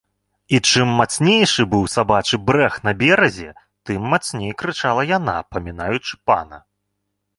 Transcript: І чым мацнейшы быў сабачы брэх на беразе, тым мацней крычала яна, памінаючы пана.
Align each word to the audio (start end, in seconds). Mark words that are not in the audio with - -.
І 0.57 0.59
чым 0.69 0.87
мацнейшы 0.99 1.65
быў 1.73 1.83
сабачы 1.97 2.39
брэх 2.47 2.79
на 2.87 2.91
беразе, 3.03 3.47
тым 3.91 4.09
мацней 4.15 4.51
крычала 4.63 5.07
яна, 5.17 5.37
памінаючы 5.53 6.13
пана. 6.31 6.57